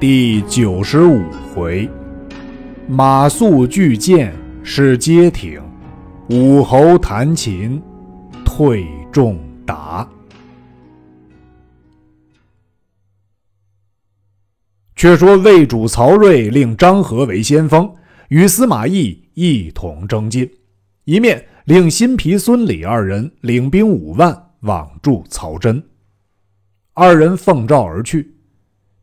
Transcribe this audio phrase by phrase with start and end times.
[0.00, 1.90] 第九十五回，
[2.86, 4.32] 马谡拒谏
[4.62, 5.60] 失街亭，
[6.30, 7.82] 武侯弹琴
[8.44, 10.08] 退仲达。
[14.94, 17.92] 却说魏主曹睿令张合为先锋，
[18.28, 20.48] 与司马懿一同征进，
[21.06, 25.82] 一面令辛毗、孙礼二人领兵五万往助曹真。
[26.94, 28.32] 二人奉诏而去。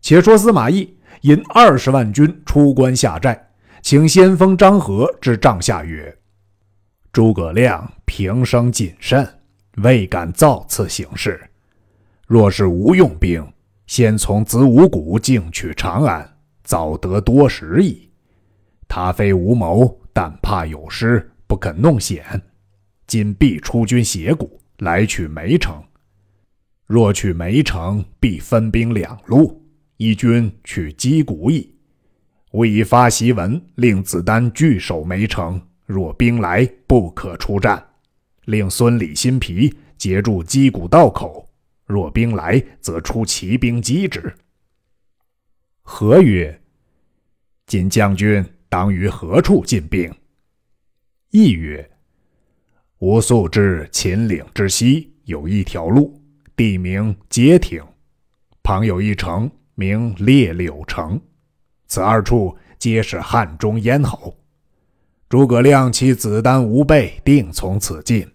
[0.02, 0.88] 且说司马懿
[1.26, 3.50] 引二十万军出关下寨，
[3.82, 6.16] 请先锋张合至帐下曰
[7.12, 9.28] ：“诸葛亮平生谨慎，
[9.78, 11.42] 未敢造次行事。
[12.28, 13.44] 若是无用兵，
[13.88, 18.08] 先从子午谷进取长安，早得多时矣。
[18.88, 22.40] 他非无谋，但怕有失，不肯弄险。
[23.08, 25.84] 今必出军斜谷，来取梅城。
[26.86, 29.60] 若取梅城，必分兵两路。”
[29.98, 31.74] 一军去击鼓矣。
[32.52, 35.62] 吾已发檄文，令子丹据守梅城。
[35.86, 37.86] 若兵来，不可出战。
[38.46, 41.50] 令孙李、辛毗截住击鼓道口。
[41.86, 44.34] 若兵来，则出骑兵击之。
[45.82, 46.62] 何曰
[47.68, 50.12] ：“今将军当于何处进兵？”
[51.30, 51.92] 亦曰
[53.00, 56.20] ：“吾素知秦岭之西有一条路，
[56.56, 57.84] 地名街亭，
[58.64, 61.20] 旁有一城。”名列柳城，
[61.86, 64.34] 此二处皆是汉中咽喉。
[65.28, 68.26] 诸葛亮其子丹无备，定从此进。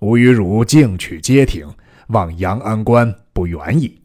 [0.00, 1.66] 吾与汝径取街亭，
[2.08, 3.98] 望阳安关不远矣。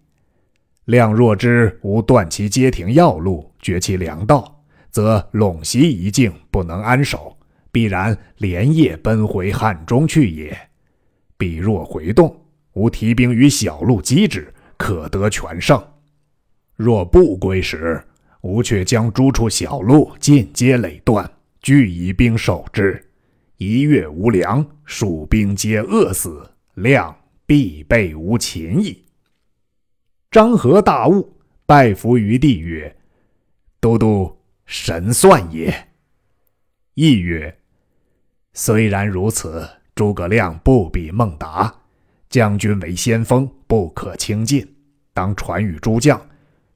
[0.85, 7.37] 亮若知吾断其街亭要路，绝其粮道，则陇西一境不能安守，
[7.73, 10.57] 必然连夜奔回汉中去也。
[11.37, 12.33] 彼若回动，
[12.73, 15.83] 吾提兵于小路击之，可得全胜。
[16.79, 18.01] 若不归时，
[18.39, 21.29] 吾却将诸处小路尽皆垒断，
[21.61, 23.05] 俱以兵守之。
[23.57, 27.13] 一月无粮，蜀兵皆饿死，亮
[27.45, 29.03] 必备无秦矣。
[30.31, 32.95] 张合大悟，拜伏于地曰
[33.81, 34.33] ：“都督
[34.65, 35.89] 神算也。”
[36.95, 37.53] 亦曰
[38.55, 41.75] ：“虽然如此，诸葛亮不比孟达，
[42.29, 44.65] 将军为先锋，不可轻进，
[45.13, 46.17] 当传与诸将。”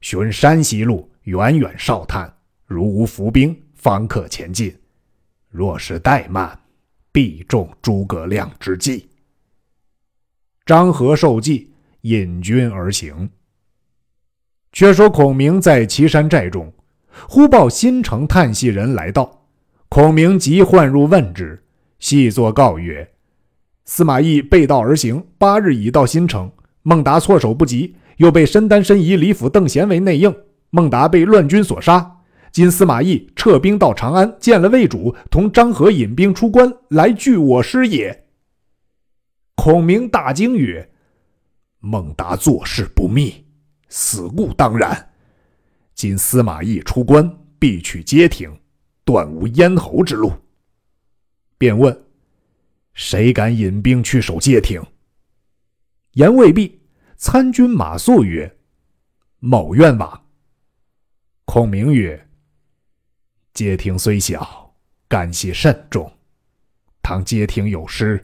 [0.04, 2.30] 寻山西路，远远哨探，
[2.66, 4.70] 如无伏兵，方可前进。
[5.48, 6.60] 若是怠慢，
[7.10, 9.08] 必中诸葛亮之计。
[10.66, 11.72] 张合受计，
[12.02, 13.30] 引军而行。
[14.72, 16.70] 却说孔明在岐山寨中，
[17.26, 19.46] 忽报新城探细人来到，
[19.88, 21.64] 孔明急唤入问之，
[21.98, 23.10] 细作告曰
[23.86, 30.34] ：“司马懿背道而行，八日已到新城，孟达措手不及。”又被申丹、申仪、李府、邓贤为内应，
[30.70, 32.20] 孟达被乱军所杀。
[32.52, 38.26] 今司马懿撤兵到长安，见了魏主，同张合引兵出关来拒我师也。
[39.56, 40.88] 孔明大惊曰
[41.80, 43.44] ：“孟达做事不密，
[43.88, 45.10] 死故当然。
[45.94, 48.56] 今司马懿出关，必取街亭，
[49.04, 50.32] 断无咽喉之路。”
[51.58, 52.04] 便问
[52.94, 54.80] ：“谁敢引兵去守街亭？”
[56.14, 56.80] 言未毕。
[57.26, 58.54] 参军马谡曰
[59.40, 60.26] ：“某愿往。”
[61.46, 62.28] 孔明曰
[63.54, 64.74] ：“街亭虽小，
[65.08, 66.12] 干系甚重。
[67.00, 68.22] 倘街亭有失，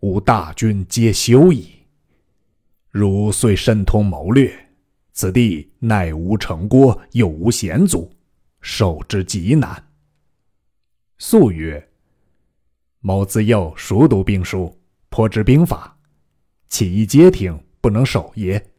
[0.00, 1.86] 吾大军皆休矣。
[2.90, 4.54] 汝虽深通谋略，
[5.14, 8.12] 此地乃无城郭，又无险阻，
[8.60, 9.82] 守之极难。”
[11.16, 11.88] 素曰
[13.00, 15.96] ：“某自幼熟读兵书，颇知兵法，
[16.68, 18.72] 岂一街亭？”不能守也。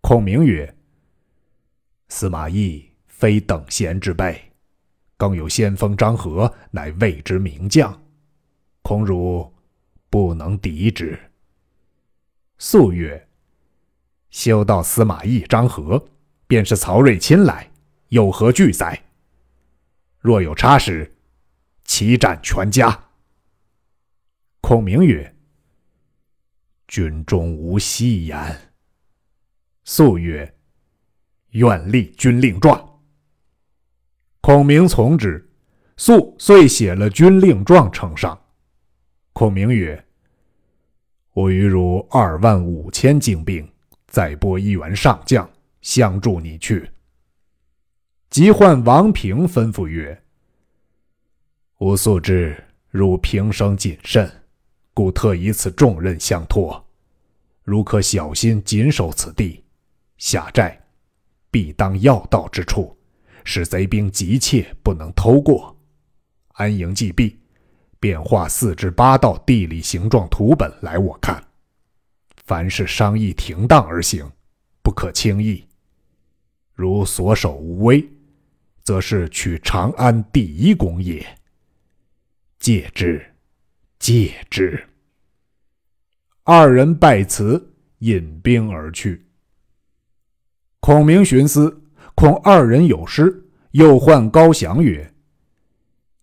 [0.00, 0.74] 孔明曰
[2.08, 4.50] ：“司马懿非等闲之辈，
[5.18, 8.02] 更有先锋张合，乃未之名将，
[8.80, 9.52] 恐汝
[10.08, 11.20] 不能敌之。”
[12.56, 13.28] 素曰
[14.30, 16.02] ：“休道司马懿、张合，
[16.46, 17.70] 便是曹睿亲来，
[18.08, 19.04] 有何惧哉？
[20.18, 21.14] 若有差失，
[21.84, 23.10] 齐斩全家。”
[24.62, 25.35] 孔明曰。
[26.88, 28.56] 军中无戏言。
[29.84, 30.54] 素曰
[31.52, 33.00] ：“愿立军令状。”
[34.40, 35.42] 孔明从之。
[35.98, 38.38] 素遂写了军令状，呈上。
[39.32, 40.04] 孔明曰
[41.32, 43.66] ：“我与汝二万五千精兵，
[44.06, 45.50] 再拨一员上将，
[45.80, 46.90] 相助你去。”
[48.28, 50.22] 即唤王平，吩咐曰
[51.80, 54.30] ：“吾素知汝平生谨慎。”
[54.96, 56.82] 故特以此重任相托，
[57.64, 59.62] 如可小心谨守此地，
[60.16, 60.82] 下寨，
[61.50, 62.96] 必当要道之处，
[63.44, 65.76] 使贼兵急切不能偷过。
[66.52, 67.38] 安营既毕，
[68.00, 71.46] 便画四至八道地理形状图本来我看。
[72.46, 74.26] 凡事商议停当而行，
[74.82, 75.62] 不可轻易。
[76.72, 78.08] 如所守无危，
[78.82, 81.22] 则是取长安第一功也。
[82.58, 83.35] 戒之，
[83.98, 84.84] 戒之。
[86.44, 89.26] 二人拜辞，引兵而去。
[90.80, 91.82] 孔明寻思，
[92.14, 95.12] 恐二人有失，又唤高翔曰：“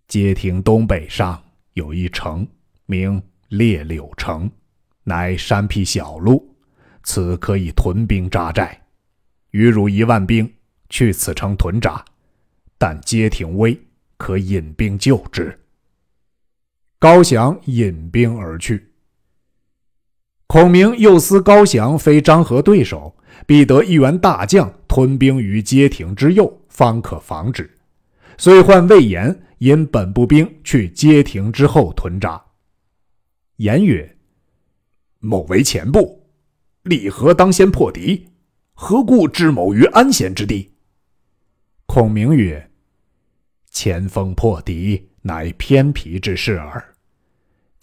[0.08, 1.44] 街亭东北上
[1.74, 2.48] 有一城，
[2.86, 4.50] 名列柳城，
[5.04, 6.56] 乃山僻小路，
[7.04, 8.80] 此可以屯兵扎寨。
[9.50, 10.50] 余汝一万兵
[10.90, 12.04] 去此城屯扎，
[12.78, 13.78] 但街亭危，
[14.18, 15.60] 可引兵救之。”
[17.04, 18.94] 高翔引兵而去。
[20.48, 23.14] 孔明又思高翔非张合对手，
[23.46, 27.70] 必得一员大将屯兵于街亭之右，方可防止。
[28.38, 32.42] 遂唤魏延引本部兵去街亭之后屯扎。
[33.58, 34.18] 言曰
[35.20, 36.26] ：“某为前部，
[36.84, 38.30] 立何当先破敌？
[38.72, 40.72] 何故置某于安闲之地？”
[41.86, 42.72] 孔明曰
[43.72, 46.92] ：“前锋破敌，乃偏僻之事耳。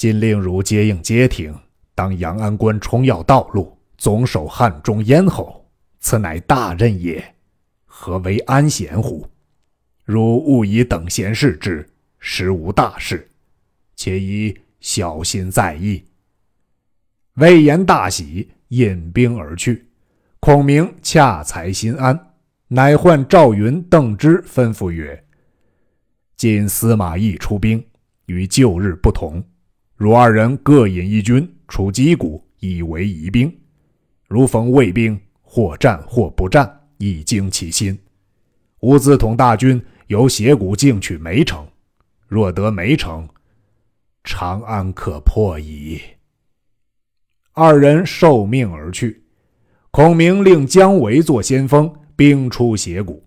[0.01, 1.55] 今令汝接应街亭。”
[1.95, 5.69] 当阳安关冲要道路，总守汉中咽喉，
[5.99, 7.23] 此乃大任也，
[7.85, 9.29] 何为安闲乎？
[10.07, 11.87] 汝勿以等闲视之，
[12.19, 13.29] 实无大事，
[13.95, 16.03] 且宜小心在意。
[17.35, 19.87] 魏延大喜，引兵而去。
[20.39, 22.19] 孔明恰才心安，
[22.69, 25.23] 乃唤赵云、邓芝，吩咐曰
[26.39, 27.85] ：“今司马懿出兵，
[28.25, 29.45] 与旧日不同，
[30.01, 33.57] 汝二人各引一军。”出击鼓以为疑兵，
[34.27, 36.69] 如逢魏兵，或战或不战，
[36.99, 37.97] 以惊其心。
[38.81, 41.65] 吾自统大军由斜谷进取梅城，
[42.27, 43.29] 若得梅城，
[44.25, 46.01] 长安可破矣。
[47.53, 49.23] 二人受命而去。
[49.93, 53.25] 孔明令姜维做先锋，兵出斜谷。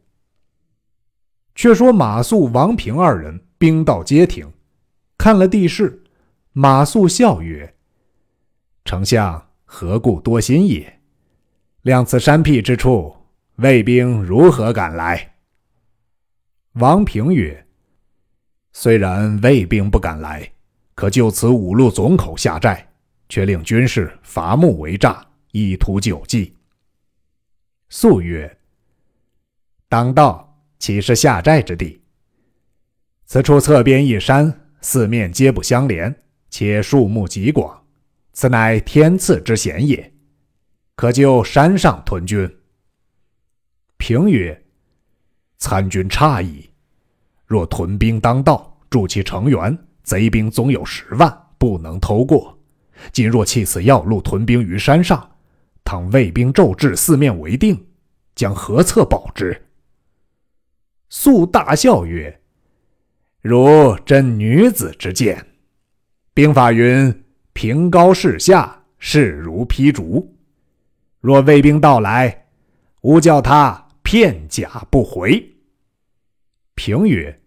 [1.55, 4.51] 却说马谡、王平二人兵到街亭，
[5.17, 6.02] 看了地势，
[6.53, 7.75] 马谡笑曰。
[8.85, 10.99] 丞相何故多心也？
[11.81, 13.15] 量此山僻之处，
[13.55, 15.35] 魏兵如何敢来？
[16.73, 17.65] 王平曰
[18.71, 20.53] ：“虽然魏兵不敢来，
[20.93, 22.87] 可就此五路总口下寨，
[23.27, 26.55] 却令军士伐木为栅，以图久济。”
[27.89, 28.59] 素曰
[29.89, 31.99] ：“当道岂是下寨之地？
[33.25, 36.22] 此处侧边一山，四面皆不相连，
[36.53, 37.83] 且树木极广。”
[38.31, 40.13] 此乃天赐之险也，
[40.95, 42.47] 可就山上屯军。
[43.97, 44.63] 平曰
[45.57, 46.69] ：“参军差矣。
[47.47, 52.55] 若屯兵当道，筑其城垣，贼兵总有十万，不能偷过。
[53.11, 55.35] 今若弃此要路，屯兵于山上，
[55.83, 57.87] 倘魏兵骤至，四面围定，
[58.35, 59.67] 将何策保之？”
[61.09, 62.41] 肃大笑曰
[63.41, 65.52] ：“如真女子之见。
[66.33, 67.13] 兵法云。”
[67.55, 70.35] 平高势下，势如劈竹。
[71.19, 72.47] 若魏兵到来，
[73.01, 75.53] 吾叫他片甲不回。
[76.73, 77.39] 平曰：“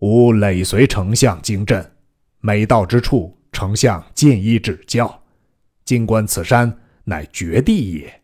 [0.00, 1.92] 吾累随丞相经阵，
[2.40, 5.22] 每到之处，丞相尽依指教。
[5.84, 8.22] 今观此山乃绝地也，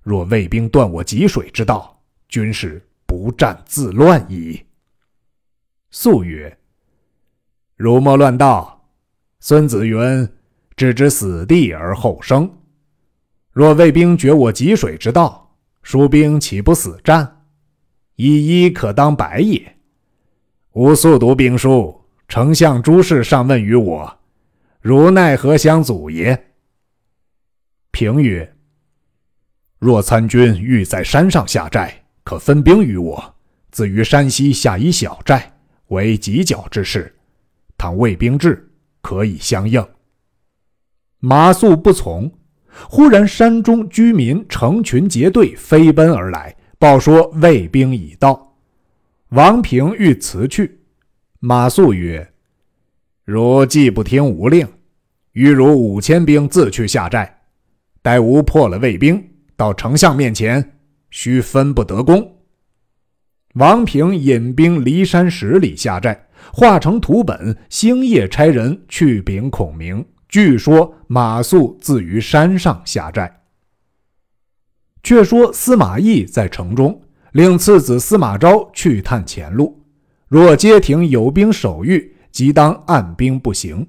[0.00, 4.64] 若魏兵断我汲水之道，军士不战自乱矣。”
[5.92, 6.58] 肃曰
[7.76, 8.78] ：“如莫乱道。”
[9.44, 9.98] 孙子云
[10.76, 12.48] ：“置之死地而后生。
[13.50, 17.42] 若魏兵绝我汲水之道，蜀兵岂不死战？
[18.14, 19.78] 以一可当百也。
[20.74, 24.16] 吾速读兵书，丞相诸事上问于我，
[24.80, 26.50] 汝奈何相阻也？”
[27.90, 28.54] 平曰
[29.80, 33.34] ：“若参军欲在山上下寨，可分兵于我，
[33.72, 35.52] 自于山西下一小寨，
[35.88, 37.12] 为犄角之势。
[37.76, 38.64] 倘魏兵至，”
[39.12, 39.86] 可以相应。
[41.18, 42.32] 马谡不从，
[42.88, 48.56] 忽然山中居民成群结队飞奔而来，报说魏兵已到。
[49.28, 50.80] 王平欲辞去，
[51.40, 52.26] 马谡曰
[53.24, 54.66] ：“如既不听吾令，
[55.32, 57.42] 欲汝五千兵自去下寨，
[58.00, 59.22] 待吾破了魏兵，
[59.56, 60.78] 到丞相面前，
[61.10, 62.38] 须分不得功。”
[63.56, 66.28] 王平引兵离山十里下寨。
[66.52, 70.04] 画成图本，星夜差人去禀孔明。
[70.28, 73.42] 据说马谡自于山上下寨。
[75.02, 79.84] 却说司马懿在城中，令次子司马昭去探前路，
[80.28, 83.86] 若街亭有兵守御，即当按兵不行。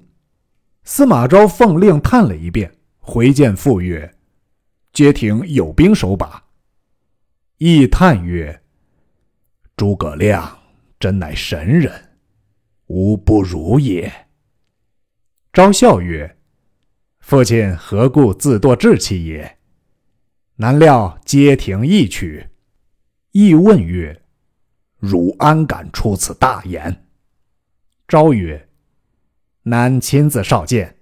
[0.82, 4.14] 司马昭奉令探了一遍，回见父曰
[4.92, 6.42] ：“街亭有兵守把。”
[7.58, 8.60] 懿叹曰
[9.76, 10.58] ：“诸葛亮
[11.00, 12.03] 真乃神人，
[12.94, 14.28] 吾不如也。”
[15.52, 16.36] 昭笑曰
[17.18, 19.58] ：“父亲何故自堕志气也？”
[20.56, 22.48] 难料街亭易取。
[23.32, 24.22] 懿问曰
[24.98, 27.06] ：“汝安敢出此大言？”
[28.06, 28.68] 昭曰：
[29.64, 30.96] 南亲自少见，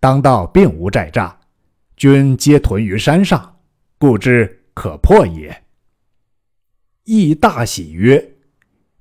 [0.00, 1.34] 当道并无寨栅，
[1.96, 3.60] 军皆屯于山上，
[3.98, 5.64] 故知可破也。
[7.04, 8.36] 亦大喜曰：“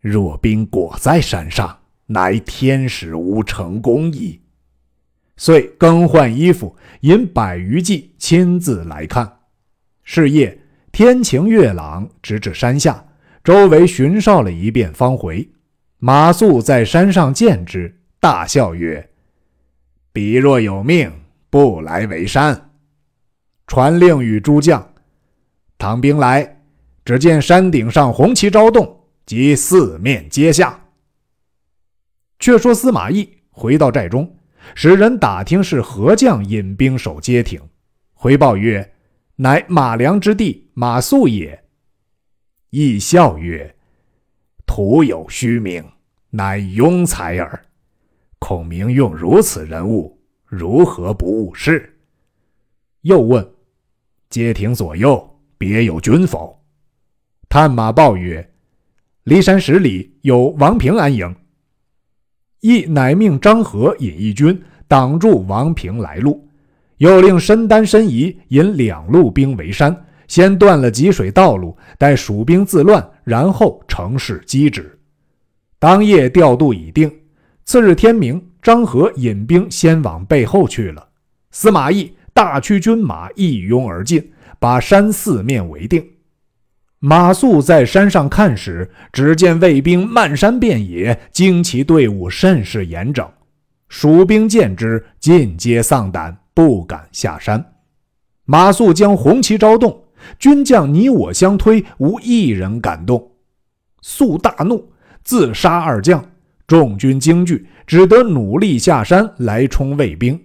[0.02, 4.42] 若兵果在山上，乃天使无成功矣。”
[5.36, 9.40] 遂更换衣服，引百余骑亲自来看。
[10.04, 10.60] 是夜
[10.92, 13.04] 天晴月朗，直至山下，
[13.44, 15.50] 周围巡哨了一遍，方回。
[15.98, 18.00] 马谡在山上见之。
[18.20, 19.10] 大笑曰
[20.14, 21.12] ：“彼若有命，
[21.50, 22.70] 不来围山。”
[23.66, 24.94] 传令与诸将
[25.80, 26.62] ：“唐兵来，
[27.04, 30.80] 只见山顶上红旗招动，即四面皆下。”
[32.44, 34.36] 却说司马懿回到寨中，
[34.76, 37.62] 使人打听是何将引兵守街亭，
[38.12, 38.96] 回报曰
[39.38, 41.64] ：“乃马良之弟马谡也。”
[42.72, 43.74] 懿笑曰
[44.68, 45.82] ：“徒有虚名，
[46.32, 47.66] 乃庸才耳。”
[48.40, 51.98] 孔明用如此人物，如何不误事？
[53.04, 53.54] 又问：
[54.30, 56.62] 街亭左右别有军否？
[57.48, 58.52] 探马报曰：
[59.24, 61.34] 骊山十里有王平安营。
[62.64, 66.48] 亦乃命张合引一军挡住王平来路，
[66.96, 69.94] 又令申丹、申仪引两路兵围山，
[70.30, 74.98] 先断了汲水道路，待蜀兵自乱，然后乘势击之。
[75.78, 77.12] 当夜调度已定。
[77.66, 81.06] 次日天明，张合引兵先往背后去了。
[81.52, 86.02] 司马懿大驱军马一拥而进，把山四面围定。
[87.06, 93.30] 马谡在山上看时，只见魏兵漫山遍野，旌旗队伍甚是严整。
[93.90, 97.74] 蜀兵见之，尽皆丧胆，不敢下山。
[98.46, 100.02] 马谡将红旗招动，
[100.40, 103.32] 军将你我相推，无一人敢动。
[104.02, 104.90] 肃大怒，
[105.26, 106.24] 自杀二将。
[106.66, 110.42] 众军惊惧，只得努力下山来冲魏兵。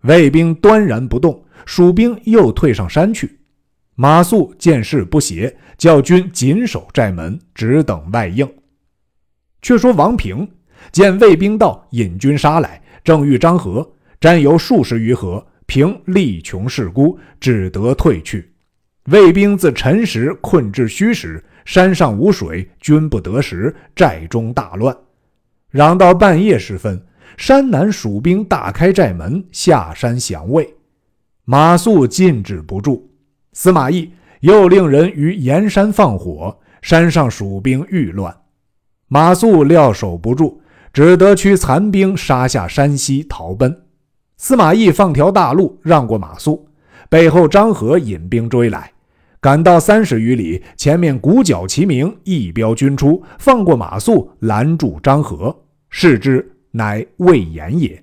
[0.00, 3.38] 魏兵端然不动，蜀兵又退上山去。
[3.94, 8.48] 马谡见势不协，叫军紧守寨门，只等外应。
[9.60, 10.48] 却说王平
[10.90, 18.52] 见魏兵到，引军杀来，正遇张合，战有数十余合，平力穷势孤，只得退去。
[19.10, 24.96] 魏兵自辰时困至戌时，山上无水，军不得食，寨中大乱。
[25.70, 27.04] 嚷到半夜时分，
[27.36, 30.74] 山南蜀兵大开寨门，下山降魏。
[31.44, 33.11] 马谡禁止不住，
[33.52, 38.34] 司马懿又令人于盐山放火，山上蜀兵愈乱。
[39.08, 40.60] 马谡料守不住，
[40.92, 43.82] 只得驱残兵杀下山西逃奔。
[44.38, 46.58] 司马懿放条大路让过马谡，
[47.08, 48.90] 背后张合引兵追来，
[49.38, 55.54] 赶到三十余里，前面鼓角齐鸣，一彪军出，放过马谡，拦住张合。
[55.90, 58.02] 视之，乃魏延也。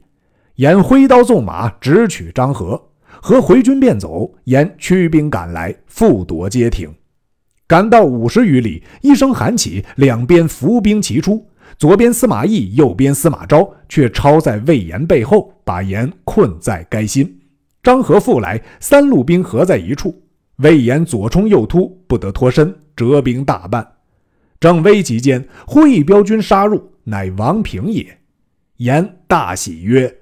[0.56, 2.89] 延挥刀纵马，直取张合。
[3.22, 6.94] 合回军便走，延驱兵赶来，复夺街亭。
[7.68, 11.46] 赶到五十余里，一声喊起，两边伏兵齐出。
[11.78, 17.40] 左边司马懿，右边司马昭，却抄在魏延背后，把延困在该心。
[17.84, 20.22] 张合复来，三路兵合在一处。
[20.58, 23.88] 魏延左冲右突，不得脱身，折兵大半。
[24.60, 26.92] 正危急间，忽一彪军杀入。
[27.06, 28.20] 乃王平也，
[28.78, 30.18] 言大喜曰：“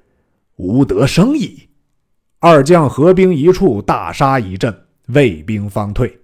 [0.57, 1.66] 吾得生矣！”
[2.39, 4.75] 二将合兵一处，大杀一阵，
[5.07, 6.19] 魏兵方退。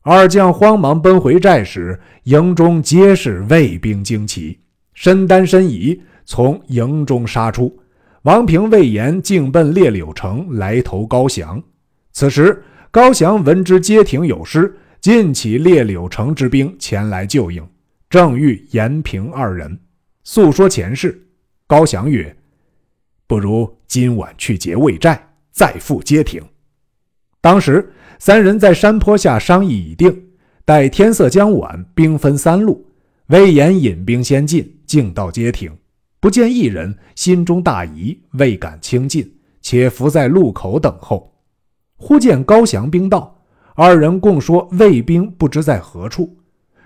[0.00, 4.58] 二将慌忙奔回寨时，营中皆是魏兵旌旗。
[4.94, 7.78] 申丹、申仪从营中杀出，
[8.22, 11.62] 王平、魏延竟奔列柳城来投高翔。
[12.12, 17.64] 此时高翔闻知街亭有失，尽起列柳城之兵前来救应。
[18.10, 19.78] 正遇延平二人
[20.24, 21.28] 诉说前事，
[21.68, 22.34] 高翔曰
[23.28, 25.27] ：“不如今晚去劫魏寨，
[25.58, 26.40] 再赴街亭。”
[27.42, 30.22] 当时三人在山坡下商议已定，
[30.64, 32.86] 待天色将晚，兵分三路。
[33.26, 35.70] 魏延引兵先进，径到街亭，
[36.20, 41.34] 不见一人，心中大疑，未敢轻进，且伏在路口等候。
[41.96, 43.42] 忽见高翔兵到，
[43.74, 46.36] 二人共说魏兵不知在何处，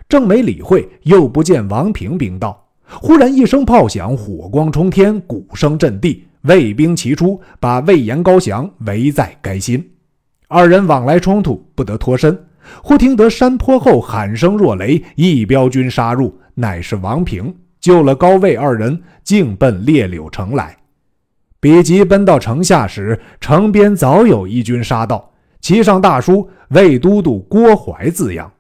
[0.09, 2.67] 正没理会，又不见王平兵到。
[3.01, 9.93] 忽然一声炮响，火光冲天，鼓声震地，魏兵齐出，把魏延、高翔围在该心。
[10.49, 12.47] 二人往来冲突，不得脱身。
[12.83, 20.77] 忽听得山坡后喊声若雷，一彪军杀入，乃是王平救了高魏二人，径奔烈柳城来。
[21.59, 28.53] 比及奔到城下时，城边早有一军杀到，旗上大书“魏都督郭淮”字样。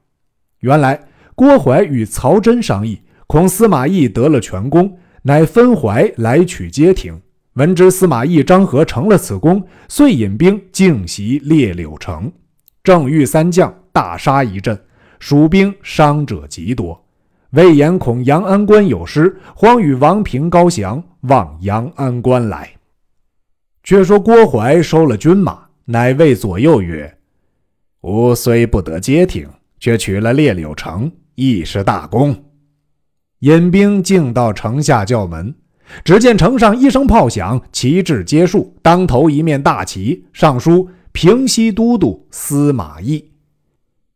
[0.60, 1.00] 原来
[1.34, 7.20] 郭淮与曹真商议，恐司马懿得了全功，乃分淮来取街亭。
[7.54, 12.32] 闻知司马懿、张合成了此功，遂引兵径袭烈柳城，
[12.82, 13.72] 正遇三将。
[13.92, 14.80] 大杀一阵，
[15.18, 16.98] 蜀兵伤者极多。
[17.50, 22.70] 魏延恐阳安关有失，慌与王平、高翔往阳安关来。
[23.82, 27.18] 却说郭淮收了军马，乃谓左右曰
[28.00, 29.46] ：“吾虽不得街亭，
[29.78, 32.34] 却取了烈柳城，亦是大功。”
[33.40, 35.54] 引兵径到城下叫门，
[36.04, 43.30] 只见城上一声炮响，旗帜皆竖，当头一面大旗，上书“平西都督司马懿”。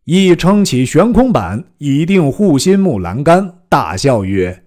[0.05, 4.65] 亦撑起悬空板，以定护心木栏杆，大笑曰：“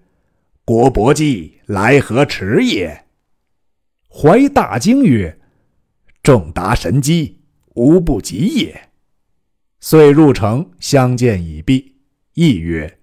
[0.64, 3.06] 郭伯姬来何迟也？”
[4.08, 5.38] 怀大惊曰
[6.22, 7.38] ：“正达神机，
[7.74, 8.88] 无不及也。”
[9.80, 11.94] 遂入城相见已毕。
[12.34, 12.98] 亦曰：“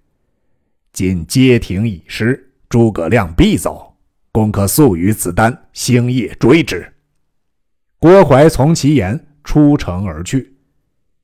[0.92, 3.87] 今街亭已失，诸葛亮必走，
[4.32, 6.92] 公可速与子丹星夜追之。”
[7.98, 10.56] 郭淮从其言，出城而去。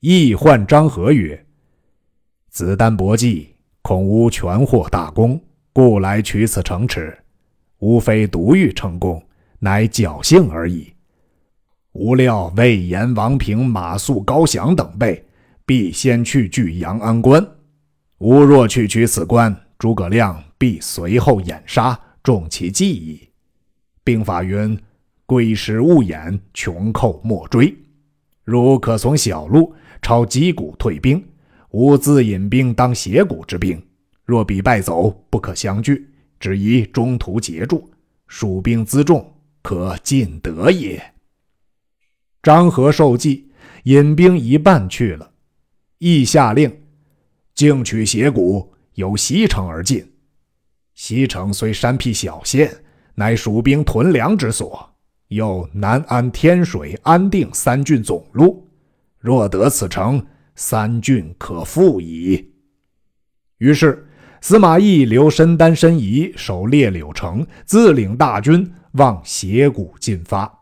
[0.00, 1.46] 亦唤张合曰
[2.50, 5.40] ：“子丹伯计，恐无全获大功，
[5.73, 7.16] 故来取此城池。
[7.78, 9.23] 吾非独欲成功，
[9.61, 10.92] 乃侥幸而已。
[11.92, 15.25] 无料魏延、王平、马谡、高翔等辈，
[15.64, 17.47] 必先去据阳安关。
[18.19, 23.28] 吾若去取此关，诸葛亮必随后掩杀，重其计矣。
[24.02, 24.76] 兵法云
[25.25, 27.73] ：‘归师勿掩，穷寇莫追。’
[28.43, 31.26] 如可从小路。”抄击鼓退兵，
[31.71, 33.82] 吾自引兵当斜谷之兵。
[34.26, 37.91] 若彼败走，不可相拒，只宜中途截住。
[38.26, 41.02] 蜀兵辎重，可尽得也。
[42.43, 43.50] 张合受计，
[43.84, 45.32] 引兵一半去了。
[45.97, 46.71] 亦下令，
[47.54, 50.06] 径取斜谷，由西城而进。
[50.95, 52.73] 西城虽山僻小县，
[53.15, 54.95] 乃蜀兵屯粮之所，
[55.28, 58.69] 又南安、天水、安定三郡总路。
[59.19, 62.52] 若得此城，三郡可复矣。
[63.59, 64.07] 于是
[64.41, 70.52] 司马懿留申丹、申仪守列柳城，自领大军往斜谷进发。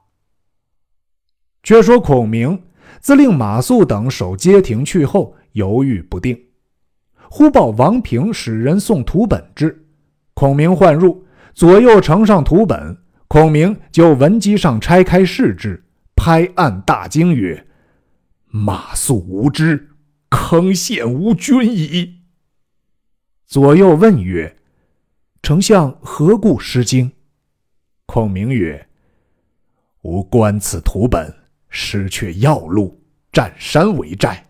[1.63, 2.63] 却说孔明
[3.01, 6.41] 自令马谡等守街亭去后，犹豫不定。
[7.29, 9.82] 忽报王平使人送图本至，
[10.43, 11.25] 孔明唤入，
[11.55, 12.99] 左右呈上图本。
[13.29, 15.85] 孔明就文机上拆开视之，
[16.17, 17.65] 拍案大惊曰：
[18.49, 19.91] 马谡无知，
[20.31, 22.23] 坑陷吾军矣。
[23.47, 24.57] 左右问曰
[25.45, 27.13] ：“丞相何故失惊？”
[28.07, 28.89] 孔明曰
[30.03, 31.33] ：“吾观此图本，
[31.69, 33.01] 失却要路，
[33.31, 34.45] 占山为寨。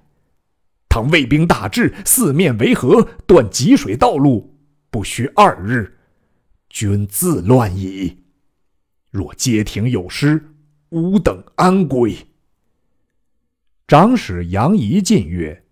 [0.88, 4.51] 倘魏兵大至，四面围合，断汲水道路，
[4.92, 5.96] 不需二日，
[6.68, 8.18] 军自乱矣。
[9.10, 10.50] 若街亭有失，
[10.90, 12.14] 吾等安归？”
[13.88, 15.64] 长史杨仪进曰：“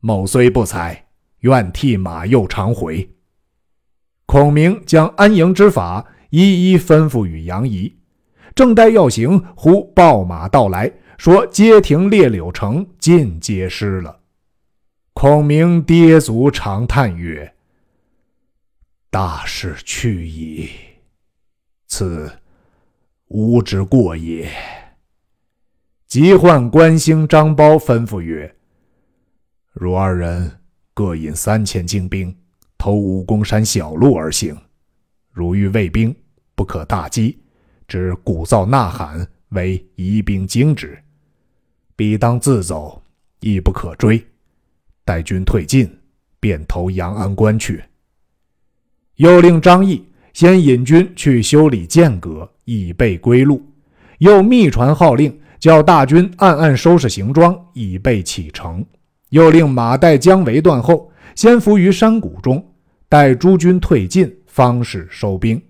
[0.00, 1.06] 某虽不才，
[1.40, 3.16] 愿替马右常回。”
[4.26, 7.96] 孔明将安营之法一一吩咐与杨仪，
[8.54, 14.20] 正待要行，忽报马到来，说街亭列柳城尽皆失了。
[15.14, 17.54] 孔明跌足长叹曰
[19.10, 20.68] ：“大事去矣，
[21.86, 22.30] 此
[23.28, 24.50] 吾之过也。”
[26.06, 28.54] 即唤关兴、张苞，吩咐曰
[29.72, 30.60] ：“汝二人
[30.94, 32.34] 各引三千精兵，
[32.76, 34.56] 投武功山小路而行。
[35.32, 36.14] 汝遇魏兵，
[36.54, 37.38] 不可大击，
[37.86, 40.98] 只鼓噪呐喊，为疑兵惊之。
[41.96, 43.02] 彼当自走，
[43.40, 44.22] 亦不可追。
[45.04, 45.98] 待军退尽，
[46.40, 47.82] 便投阳安关去。”
[49.18, 53.62] 又令张翼先引军去修理剑阁，以备归路。
[54.18, 55.32] 又密传号令。
[55.60, 58.86] 叫大军暗暗收拾行装，以备启程。
[59.30, 62.64] 又令马岱、姜维断后，先伏于山谷中，
[63.08, 65.60] 待诸军退尽，方是收兵。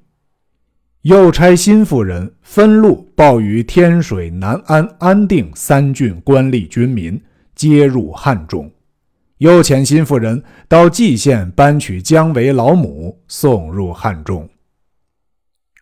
[1.01, 7.19] 又差心腹人分路报与天水、南安、安定三郡官吏军民，
[7.55, 8.71] 皆入汉中。
[9.38, 14.48] 又遣心腹人到蓟县搬取姜维老母，送入汉中。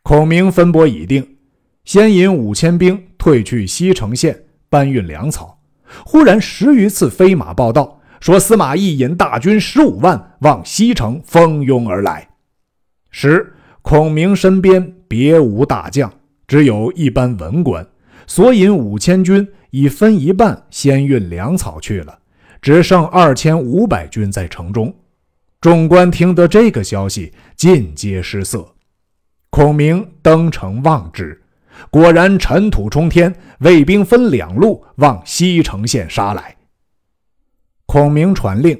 [0.02, 1.36] 孔明分拨已定，
[1.84, 5.58] 先引五千兵退去西城县搬运粮草。
[6.04, 12.28] 忽然十余次飞马报道，说司马懿引大军十五万往西城蜂拥而来。
[13.10, 16.12] 时孔明身边别无大将，
[16.46, 17.86] 只有一班文官，
[18.26, 22.18] 所引五千军已分一半先运粮草去了。
[22.60, 24.94] 只剩二千五百军在城中，
[25.60, 28.74] 众官听得这个消息，尽皆失色。
[29.50, 31.42] 孔明登城望之，
[31.90, 36.56] 果然尘土冲天，卫兵分两路往西城县杀来。
[37.86, 38.78] 孔明传令，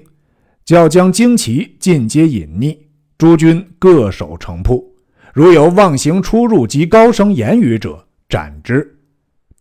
[0.64, 2.76] 叫将旌旗尽皆隐匿，
[3.16, 4.96] 诸军各守城铺，
[5.32, 8.98] 如有妄行出入及高声言语者，斩之。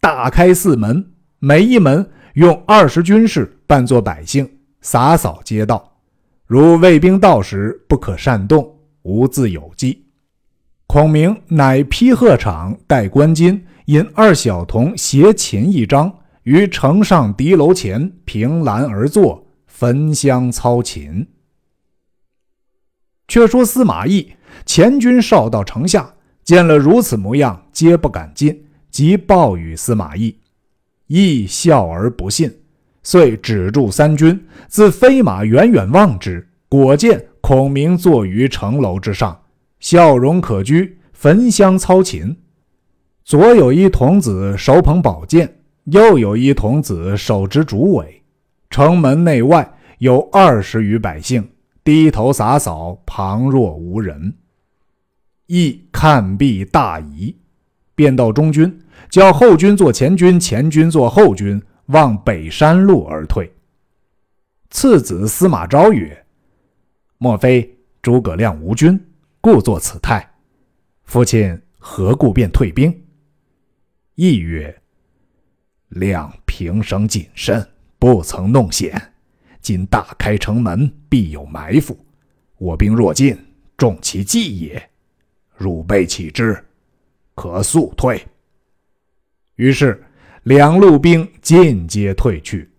[0.01, 2.09] 大开四门，每一门。
[2.35, 4.49] 用二十军士扮作百姓，
[4.81, 5.97] 洒扫街道。
[6.45, 10.05] 如卫兵到时，不可擅动，无自有计。
[10.85, 21.25] 孔明乃披鹤氅，戴冠巾，引二小童携琴一张，于城上敌楼前凭栏而坐，焚香操琴。
[23.29, 24.33] 却说司马懿
[24.65, 30.37] 前军少到城下，见了如此模样，皆不敢进，即报与司马懿。
[31.07, 32.51] 亦笑而不信，
[33.03, 39.39] 遂止住三军，自飞马远远望之，果见孔明坐于城楼之上，
[39.79, 42.35] 笑容可掬，焚香操琴。
[43.23, 48.23] 左有一童子手捧宝剑，右有一童子手执竹苇。
[48.69, 51.47] 城门内外有二十余百姓，
[51.83, 54.33] 低头洒扫，旁若无人。
[55.45, 57.35] 亦看毕大疑，
[57.93, 58.79] 便到中军。
[59.09, 63.51] 叫后军做前军，前军做后军，往北山路而退。
[64.69, 66.25] 次子司马昭曰
[67.17, 68.99] ：“莫非诸葛亮无军，
[69.39, 70.29] 故作此态？
[71.05, 72.93] 父亲何故便退兵？”
[74.15, 74.81] 亦曰
[75.89, 77.65] ：“亮平生谨慎，
[77.97, 79.13] 不曾弄险。
[79.61, 81.97] 今大开城门，必有埋伏。
[82.57, 83.37] 我兵若进，
[83.77, 84.89] 中其计也。
[85.55, 86.61] 汝辈启之，
[87.33, 88.21] 可速退。”
[89.55, 90.03] 于是，
[90.43, 92.69] 两路兵尽皆退去。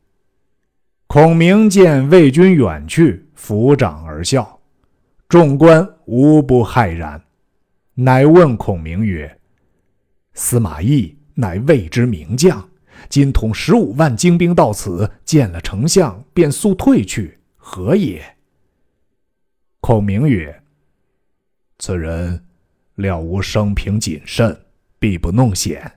[1.07, 4.61] 孔明见魏军远去，抚掌而笑。
[5.29, 7.23] 众官无不骇然，
[7.95, 9.39] 乃问孔明曰
[10.35, 12.69] ：“司马懿乃魏之名将，
[13.09, 18.23] 今统十五万精兵到此，见了丞相便速退去，何也？”
[19.81, 20.62] 孔明曰
[21.79, 22.45] ：“此人
[22.97, 24.57] 料吾生平谨慎，
[24.99, 25.91] 必不弄险。”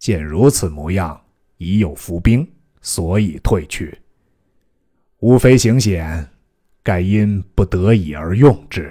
[0.00, 1.20] 见如此模样，
[1.58, 3.96] 已有伏兵，所以退去。
[5.18, 6.26] 吾非行险，
[6.82, 8.90] 盖因不得已而用之。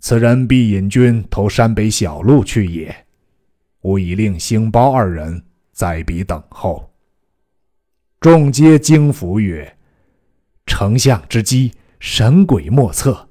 [0.00, 2.94] 此人必引军投山北小路去也。
[3.82, 6.90] 吾已令星包二人在彼等候。
[8.20, 9.76] 众皆惊服曰
[10.64, 13.28] ：“丞相之机，神鬼莫测。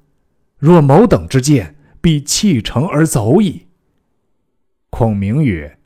[0.56, 3.66] 若某等之见，必弃城而走矣。”
[4.90, 5.76] 孔明曰。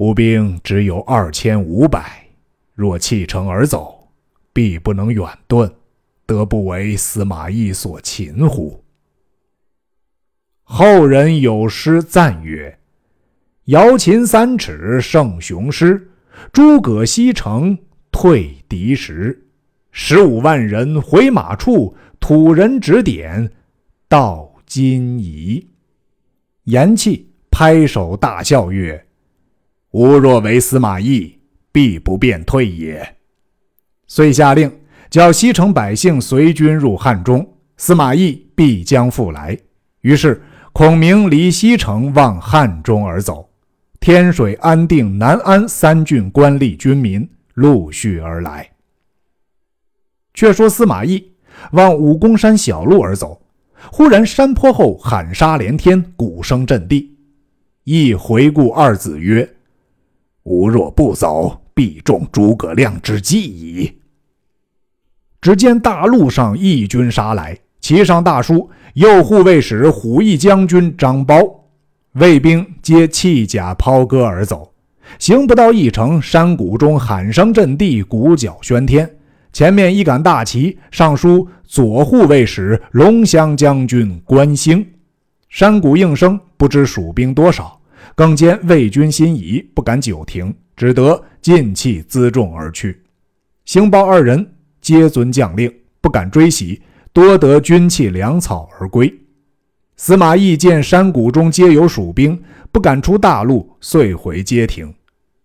[0.00, 2.24] 吴兵只有二千五百，
[2.72, 4.08] 若弃城而走，
[4.50, 5.70] 必不能远遁，
[6.24, 8.82] 得不为司马懿所擒乎？
[10.62, 12.78] 后人有诗赞曰
[13.68, 16.10] ：“瑶琴三尺胜雄师，
[16.50, 17.76] 诸葛西城
[18.10, 19.46] 退敌时。
[19.90, 23.52] 十五万人回马处，土人指点
[24.08, 25.68] 到今宜。”
[26.64, 29.06] 言讫，拍手大笑曰。
[29.92, 31.40] 吾若为司马懿，
[31.72, 33.16] 必不便退也。
[34.06, 34.70] 遂下令，
[35.10, 39.58] 叫西城百姓随军入汉中，司马懿必将复来。
[40.02, 40.40] 于是，
[40.72, 43.50] 孔明离西城往汉中而走。
[43.98, 48.70] 天水、安定、南安三郡官吏军民陆续而来。
[50.34, 51.32] 却说司马懿
[51.72, 53.42] 往武功山小路而走，
[53.90, 57.18] 忽然山坡后喊杀连天，鼓声震地。
[57.82, 59.56] 懿回顾二子曰。
[60.44, 63.98] 吾若不走，必中诸葛亮之计矣。
[65.40, 71.56] 只见大路上义军杀来，骑上大书“右护卫使虎翼将军张苞”。
[72.14, 74.72] 卫兵皆弃甲抛戈而走，
[75.18, 79.08] 行不到一程，山谷中喊声震地，鼓角喧天。
[79.52, 84.86] 前面一杆大旗，上书“左护卫使龙骧将军关兴”。
[85.48, 87.79] 山谷应声，不知蜀兵多少。
[88.20, 93.00] 更兼魏军心疑，不敢久停，只得尽弃辎重而去。
[93.64, 94.46] 兴豹二人
[94.82, 96.82] 皆遵将令，不敢追袭，
[97.14, 99.10] 多得军器粮草而归。
[99.96, 102.38] 司马懿见山谷中皆有蜀兵，
[102.70, 104.92] 不敢出大路，遂回街亭。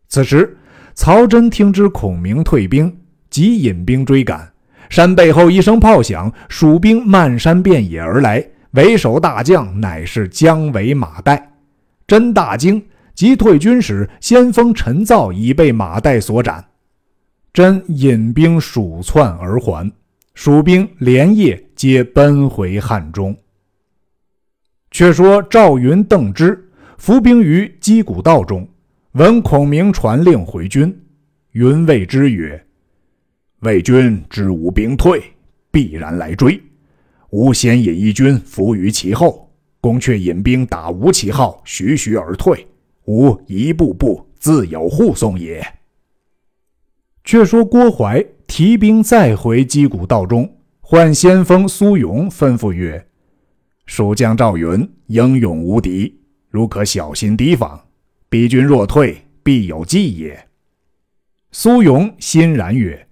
[0.10, 0.58] 此时，
[0.94, 2.94] 曹真听知孔明退兵，
[3.30, 4.52] 即引兵追赶。
[4.90, 11.42] 山背后一声炮响，蜀兵漫山遍野而来，为首大将乃是姜维、马岱。
[12.08, 16.64] 真大惊，即退军时，先锋陈造已被马岱所斩。
[17.54, 19.92] 真引兵鼠窜而还，
[20.34, 23.36] 蜀兵连夜皆奔回汉中。
[24.92, 28.68] 却说赵云、邓芝伏兵于击鼓道中，
[29.14, 30.94] 闻孔明传令回军。
[31.52, 32.62] 云谓之曰
[33.62, 35.24] ：“魏军知吾兵退，
[35.72, 36.62] 必然来追。
[37.30, 39.45] 吾先引一军伏于其后，
[39.86, 42.66] 公却引兵打吴旗号，徐徐而退。
[43.06, 45.64] 吾一步步自有护送也。”
[47.24, 53.06] 却说郭淮提兵再回击鼓道中，唤先锋苏勇，吩咐曰。
[53.86, 56.20] 蜀将赵云英勇无敌，
[56.50, 57.80] 如可小心提防，
[58.28, 60.48] 敌军若退，必有计也。
[61.52, 63.08] 苏勇欣然曰：“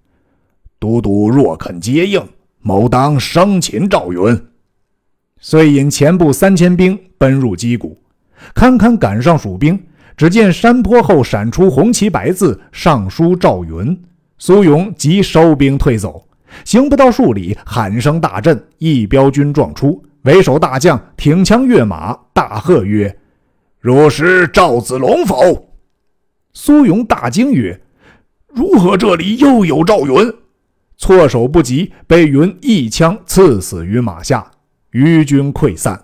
[0.80, 2.28] 都督若肯接应，
[2.62, 4.20] 某当生擒赵云。”
[5.46, 7.98] 遂引前部三千兵奔入击鼓，
[8.56, 9.78] 堪堪赶上蜀兵，
[10.16, 14.02] 只见山坡后闪出红旗白字，上书赵云。
[14.38, 16.26] 苏勇即收兵退走，
[16.64, 20.02] 行不到数里，喊声大震，一彪军撞出。
[20.22, 23.14] 为首大将挺枪跃马，大喝曰
[23.82, 25.74] ：“若是赵子龙否？”
[26.56, 27.82] 苏勇大惊曰
[28.48, 30.34] ：“如何这里又有赵云？”
[30.98, 34.53] 措手不及，被云一枪刺死于马下。
[34.94, 36.00] 余军溃散，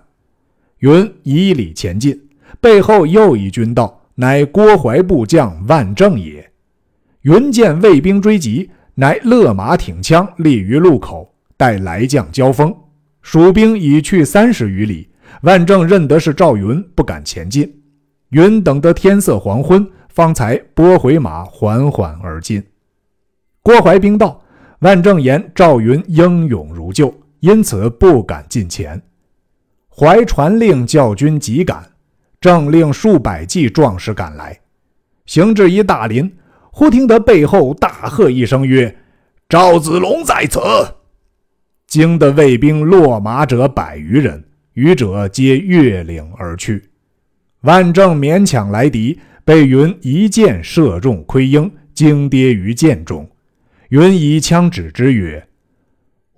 [0.80, 2.20] 云以礼前进，
[2.60, 6.50] 背后又一军到，乃郭淮部将万正也。
[7.22, 12.74] 云见魏兵追急，乃勒马挺枪立于路口，待来将交锋。
[13.22, 15.08] 蜀兵已去三十余里，
[15.42, 17.72] 万正认得是赵云，不敢前进。
[18.30, 22.60] 云等得天色黄昏，方才拨回马，缓缓而进。
[23.62, 24.42] 郭淮兵到，
[24.80, 29.02] 万正言赵云英勇如旧，因此不敢近前。
[29.88, 31.84] 怀传令教军急赶，
[32.40, 34.58] 正令数百骑壮士赶来，
[35.26, 36.32] 行至一大林，
[36.70, 38.96] 忽听得背后大喝一声曰
[39.48, 40.60] ：“赵子龙在此！”
[41.86, 46.88] 惊得卫兵落马者百余人，余者皆越岭而去。
[47.62, 53.28] 万正勉强来敌，被云一箭射中盔缨，惊跌于箭中。
[53.88, 55.44] 云以枪指之曰：“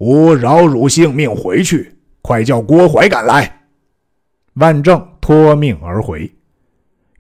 [0.03, 3.61] 吾饶汝性命回去，快叫郭淮赶来。”
[4.55, 6.29] 万正托命而回。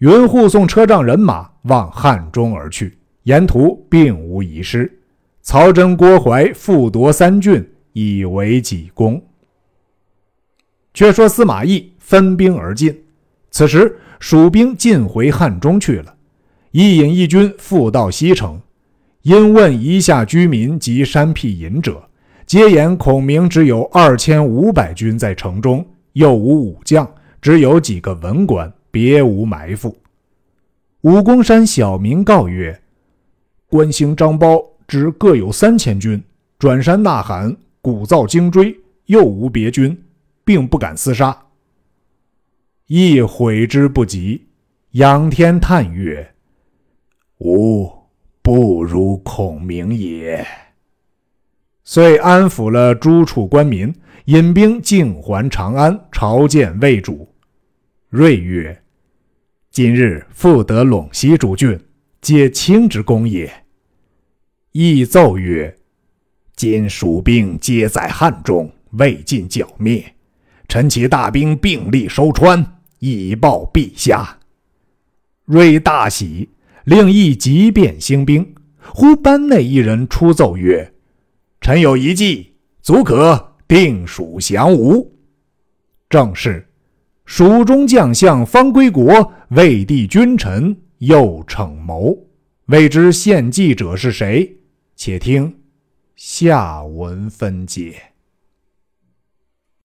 [0.00, 4.90] 云护送车仗人马往汉中而去，沿途并无遗失。
[5.42, 7.64] 曹真、郭淮复夺三郡。
[7.94, 9.22] 以为己功。
[10.94, 13.04] 却说司马懿分兵而进，
[13.50, 16.14] 此时蜀兵尽回汉中去了。
[16.70, 18.58] 一引一军复到西城，
[19.20, 22.02] 因问夷下居民及山僻隐者，
[22.52, 27.10] 皆言孔明只有二千五百军在城中，又无武将，
[27.40, 29.96] 只有几个文官，别无埋伏。
[31.00, 32.78] 武功山小民告曰
[33.70, 36.22] ：“关兴、张苞只各有三千军，
[36.58, 39.98] 转山呐喊。”鼓噪惊追，又无别军，
[40.44, 41.34] 并不敢厮杀。
[42.86, 44.46] 亦悔之不及，
[44.90, 46.34] 仰天叹曰
[47.40, 47.90] ：“吾
[48.42, 50.46] 不如孔明也。”
[51.84, 53.92] 遂安抚了诸处官民，
[54.26, 57.28] 引兵径还长安，朝见魏主。
[58.10, 58.82] 睿曰
[59.70, 61.78] ：“今日复得陇西诸郡，
[62.20, 63.52] 皆卿之功也。”
[64.72, 65.76] 亦奏曰。
[66.54, 70.04] 今蜀兵皆在汉中，未尽剿灭。
[70.68, 72.64] 臣其大兵并力收川，
[73.00, 74.38] 以报陛下。
[75.46, 76.50] 睿大喜，
[76.84, 78.54] 令一急便兴兵。
[78.78, 80.92] 忽班内一人出奏曰
[81.62, 85.16] ：“臣有一计，足可定蜀降吴。”
[86.10, 86.68] 正是
[87.24, 92.18] 蜀中将相方归国，魏帝君臣又逞谋。
[92.66, 94.58] 未知献计者是谁？
[94.96, 95.56] 且听。
[96.16, 98.11] 下文分解。